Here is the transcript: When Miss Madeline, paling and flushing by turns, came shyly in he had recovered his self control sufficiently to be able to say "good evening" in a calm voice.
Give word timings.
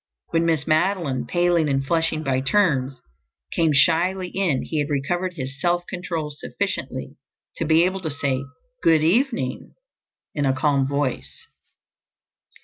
When 0.29 0.47
Miss 0.47 0.65
Madeline, 0.65 1.27
paling 1.27 1.69
and 1.69 1.85
flushing 1.85 2.23
by 2.23 2.41
turns, 2.41 3.01
came 3.53 3.71
shyly 3.71 4.29
in 4.29 4.63
he 4.63 4.79
had 4.79 4.89
recovered 4.89 5.33
his 5.35 5.61
self 5.61 5.83
control 5.87 6.31
sufficiently 6.31 7.17
to 7.57 7.65
be 7.65 7.83
able 7.83 7.99
to 8.01 8.09
say 8.09 8.43
"good 8.81 9.03
evening" 9.03 9.75
in 10.33 10.47
a 10.47 10.53
calm 10.59 10.87
voice. 10.87 11.45